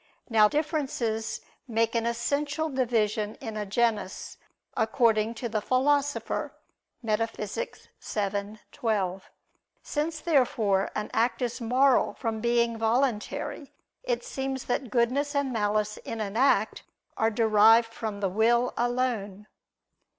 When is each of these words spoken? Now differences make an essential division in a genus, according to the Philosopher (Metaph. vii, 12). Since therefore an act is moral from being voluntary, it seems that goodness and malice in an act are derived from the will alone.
Now 0.31 0.47
differences 0.47 1.41
make 1.67 1.93
an 1.93 2.07
essential 2.07 2.69
division 2.69 3.35
in 3.35 3.55
a 3.55 3.67
genus, 3.67 4.37
according 4.75 5.35
to 5.35 5.47
the 5.47 5.61
Philosopher 5.61 6.55
(Metaph. 7.05 7.35
vii, 7.37 8.59
12). 8.71 9.29
Since 9.83 10.19
therefore 10.21 10.89
an 10.95 11.11
act 11.13 11.43
is 11.43 11.61
moral 11.61 12.15
from 12.15 12.41
being 12.41 12.79
voluntary, 12.79 13.71
it 14.01 14.23
seems 14.23 14.63
that 14.65 14.89
goodness 14.89 15.35
and 15.35 15.53
malice 15.53 15.97
in 15.97 16.19
an 16.19 16.35
act 16.35 16.81
are 17.15 17.29
derived 17.29 17.93
from 17.93 18.21
the 18.21 18.29
will 18.29 18.73
alone. 18.75 19.45